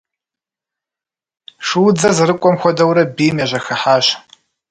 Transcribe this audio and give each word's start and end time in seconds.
Шуудзэр 1.65 2.13
зэрыкӏуэм 2.17 2.55
хуэдэурэ 2.61 3.03
бийм 3.15 3.37
яжьэхыхьащ. 3.43 4.05